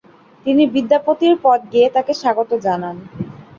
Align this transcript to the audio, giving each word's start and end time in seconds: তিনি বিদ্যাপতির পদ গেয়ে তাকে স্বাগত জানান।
তিনি 0.45 0.63
বিদ্যাপতির 0.75 1.33
পদ 1.43 1.59
গেয়ে 1.73 1.89
তাকে 1.95 2.13
স্বাগত 2.21 2.51
জানান। 2.65 2.95